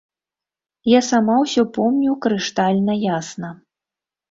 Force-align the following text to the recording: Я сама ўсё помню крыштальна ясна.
Я 0.97 1.01
сама 1.09 1.35
ўсё 1.43 1.61
помню 1.77 2.17
крыштальна 2.25 2.99
ясна. 3.15 3.55